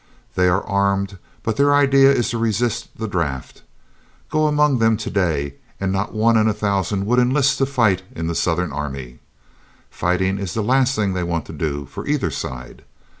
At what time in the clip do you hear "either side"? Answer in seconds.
12.07-12.83